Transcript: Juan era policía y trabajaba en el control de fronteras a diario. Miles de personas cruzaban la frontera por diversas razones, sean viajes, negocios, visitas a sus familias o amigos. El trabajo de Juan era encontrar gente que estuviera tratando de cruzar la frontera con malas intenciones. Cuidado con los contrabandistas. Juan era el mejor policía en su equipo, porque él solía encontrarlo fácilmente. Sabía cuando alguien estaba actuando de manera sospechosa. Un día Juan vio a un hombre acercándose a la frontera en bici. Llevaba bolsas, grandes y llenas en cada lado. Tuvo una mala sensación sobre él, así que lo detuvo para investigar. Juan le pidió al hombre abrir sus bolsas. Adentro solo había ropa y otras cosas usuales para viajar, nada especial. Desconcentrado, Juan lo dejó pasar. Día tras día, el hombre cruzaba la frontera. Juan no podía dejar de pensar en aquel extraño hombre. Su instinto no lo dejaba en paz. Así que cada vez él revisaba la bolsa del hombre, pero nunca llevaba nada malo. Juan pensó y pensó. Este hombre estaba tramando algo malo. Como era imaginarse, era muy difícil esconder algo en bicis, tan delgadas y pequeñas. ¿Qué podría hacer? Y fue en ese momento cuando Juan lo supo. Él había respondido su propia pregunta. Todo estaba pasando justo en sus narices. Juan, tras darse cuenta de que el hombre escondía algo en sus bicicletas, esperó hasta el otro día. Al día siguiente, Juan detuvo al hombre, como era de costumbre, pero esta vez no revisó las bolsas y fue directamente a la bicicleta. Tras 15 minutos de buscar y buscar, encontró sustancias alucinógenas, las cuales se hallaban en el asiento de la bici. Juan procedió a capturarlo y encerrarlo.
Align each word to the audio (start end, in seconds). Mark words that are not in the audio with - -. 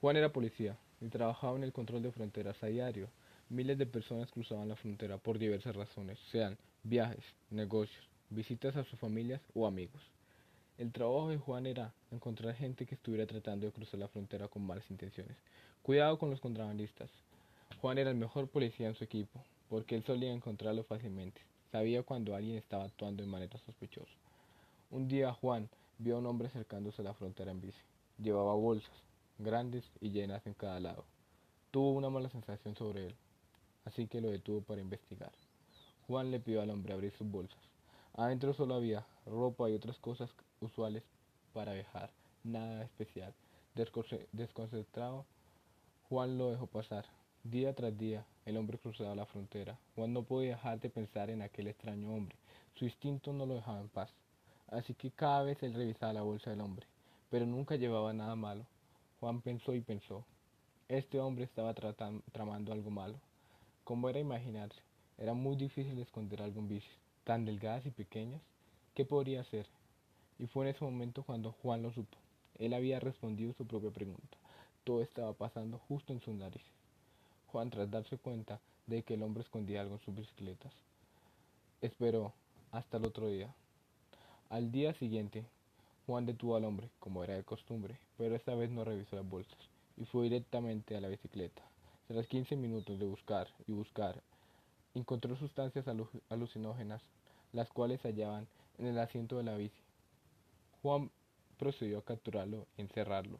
Juan 0.00 0.16
era 0.16 0.32
policía 0.32 0.78
y 1.02 1.08
trabajaba 1.08 1.58
en 1.58 1.64
el 1.64 1.74
control 1.74 2.02
de 2.02 2.10
fronteras 2.10 2.62
a 2.62 2.68
diario. 2.68 3.08
Miles 3.50 3.76
de 3.76 3.84
personas 3.84 4.30
cruzaban 4.30 4.66
la 4.66 4.76
frontera 4.76 5.18
por 5.18 5.38
diversas 5.38 5.76
razones, 5.76 6.18
sean 6.32 6.56
viajes, 6.84 7.22
negocios, 7.50 8.08
visitas 8.30 8.76
a 8.76 8.84
sus 8.84 8.98
familias 8.98 9.42
o 9.54 9.66
amigos. 9.66 10.00
El 10.78 10.90
trabajo 10.90 11.28
de 11.28 11.36
Juan 11.36 11.66
era 11.66 11.92
encontrar 12.10 12.54
gente 12.54 12.86
que 12.86 12.94
estuviera 12.94 13.26
tratando 13.26 13.66
de 13.66 13.72
cruzar 13.72 14.00
la 14.00 14.08
frontera 14.08 14.48
con 14.48 14.66
malas 14.66 14.90
intenciones. 14.90 15.36
Cuidado 15.82 16.18
con 16.18 16.30
los 16.30 16.40
contrabandistas. 16.40 17.10
Juan 17.82 17.98
era 17.98 18.08
el 18.08 18.16
mejor 18.16 18.48
policía 18.48 18.88
en 18.88 18.94
su 18.94 19.04
equipo, 19.04 19.44
porque 19.68 19.96
él 19.96 20.04
solía 20.04 20.32
encontrarlo 20.32 20.82
fácilmente. 20.84 21.42
Sabía 21.72 22.02
cuando 22.04 22.34
alguien 22.34 22.56
estaba 22.56 22.84
actuando 22.84 23.22
de 23.22 23.28
manera 23.28 23.58
sospechosa. 23.66 24.16
Un 24.90 25.08
día 25.08 25.34
Juan 25.34 25.68
vio 25.98 26.16
a 26.16 26.18
un 26.20 26.26
hombre 26.26 26.48
acercándose 26.48 27.02
a 27.02 27.04
la 27.04 27.12
frontera 27.12 27.50
en 27.50 27.60
bici. 27.60 27.82
Llevaba 28.16 28.54
bolsas, 28.54 29.09
grandes 29.42 29.90
y 30.00 30.10
llenas 30.10 30.46
en 30.46 30.54
cada 30.54 30.80
lado. 30.80 31.04
Tuvo 31.70 31.92
una 31.92 32.10
mala 32.10 32.28
sensación 32.28 32.76
sobre 32.76 33.06
él, 33.06 33.14
así 33.84 34.06
que 34.06 34.20
lo 34.20 34.30
detuvo 34.30 34.60
para 34.62 34.80
investigar. 34.80 35.32
Juan 36.06 36.30
le 36.30 36.40
pidió 36.40 36.62
al 36.62 36.70
hombre 36.70 36.92
abrir 36.92 37.12
sus 37.12 37.30
bolsas. 37.30 37.60
Adentro 38.14 38.52
solo 38.52 38.74
había 38.74 39.06
ropa 39.26 39.70
y 39.70 39.74
otras 39.74 39.98
cosas 39.98 40.30
usuales 40.60 41.04
para 41.52 41.72
viajar, 41.72 42.10
nada 42.44 42.82
especial. 42.82 43.32
Desconcentrado, 44.32 45.24
Juan 46.08 46.36
lo 46.36 46.50
dejó 46.50 46.66
pasar. 46.66 47.06
Día 47.44 47.74
tras 47.74 47.96
día, 47.96 48.26
el 48.44 48.56
hombre 48.56 48.78
cruzaba 48.78 49.14
la 49.14 49.26
frontera. 49.26 49.78
Juan 49.94 50.12
no 50.12 50.24
podía 50.24 50.56
dejar 50.56 50.80
de 50.80 50.90
pensar 50.90 51.30
en 51.30 51.40
aquel 51.40 51.68
extraño 51.68 52.12
hombre. 52.12 52.36
Su 52.74 52.84
instinto 52.84 53.32
no 53.32 53.46
lo 53.46 53.54
dejaba 53.54 53.80
en 53.80 53.88
paz. 53.88 54.12
Así 54.68 54.94
que 54.94 55.10
cada 55.10 55.42
vez 55.42 55.62
él 55.62 55.74
revisaba 55.74 56.12
la 56.12 56.22
bolsa 56.22 56.50
del 56.50 56.60
hombre, 56.60 56.86
pero 57.30 57.46
nunca 57.46 57.76
llevaba 57.76 58.12
nada 58.12 58.36
malo. 58.36 58.66
Juan 59.20 59.42
pensó 59.42 59.74
y 59.74 59.82
pensó. 59.82 60.24
Este 60.88 61.20
hombre 61.20 61.44
estaba 61.44 61.74
tramando 61.74 62.72
algo 62.72 62.90
malo. 62.90 63.20
Como 63.84 64.08
era 64.08 64.18
imaginarse, 64.18 64.80
era 65.18 65.34
muy 65.34 65.56
difícil 65.56 65.98
esconder 65.98 66.40
algo 66.40 66.60
en 66.60 66.68
bicis, 66.68 66.90
tan 67.24 67.44
delgadas 67.44 67.84
y 67.84 67.90
pequeñas. 67.90 68.40
¿Qué 68.94 69.04
podría 69.04 69.42
hacer? 69.42 69.66
Y 70.38 70.46
fue 70.46 70.64
en 70.64 70.74
ese 70.74 70.84
momento 70.86 71.22
cuando 71.22 71.52
Juan 71.52 71.82
lo 71.82 71.92
supo. 71.92 72.16
Él 72.58 72.72
había 72.72 72.98
respondido 72.98 73.52
su 73.52 73.66
propia 73.66 73.90
pregunta. 73.90 74.38
Todo 74.84 75.02
estaba 75.02 75.34
pasando 75.34 75.78
justo 75.86 76.14
en 76.14 76.22
sus 76.22 76.34
narices. 76.34 76.72
Juan, 77.48 77.68
tras 77.68 77.90
darse 77.90 78.16
cuenta 78.16 78.58
de 78.86 79.02
que 79.02 79.14
el 79.14 79.22
hombre 79.22 79.42
escondía 79.42 79.82
algo 79.82 79.96
en 79.96 80.00
sus 80.00 80.14
bicicletas, 80.14 80.72
esperó 81.82 82.32
hasta 82.72 82.96
el 82.96 83.04
otro 83.04 83.28
día. 83.28 83.54
Al 84.48 84.72
día 84.72 84.94
siguiente, 84.94 85.44
Juan 86.10 86.26
detuvo 86.26 86.56
al 86.56 86.64
hombre, 86.64 86.90
como 86.98 87.22
era 87.22 87.34
de 87.34 87.44
costumbre, 87.44 87.96
pero 88.18 88.34
esta 88.34 88.52
vez 88.56 88.68
no 88.68 88.82
revisó 88.82 89.14
las 89.14 89.30
bolsas 89.30 89.56
y 89.96 90.04
fue 90.06 90.24
directamente 90.24 90.96
a 90.96 91.00
la 91.00 91.06
bicicleta. 91.06 91.62
Tras 92.08 92.26
15 92.26 92.56
minutos 92.56 92.98
de 92.98 93.06
buscar 93.06 93.46
y 93.68 93.72
buscar, 93.74 94.20
encontró 94.96 95.36
sustancias 95.36 95.86
alucinógenas, 96.28 97.00
las 97.52 97.70
cuales 97.70 98.00
se 98.00 98.08
hallaban 98.08 98.48
en 98.78 98.86
el 98.86 98.98
asiento 98.98 99.36
de 99.36 99.44
la 99.44 99.54
bici. 99.54 99.80
Juan 100.82 101.12
procedió 101.60 101.98
a 101.98 102.04
capturarlo 102.04 102.66
y 102.76 102.80
encerrarlo. 102.80 103.38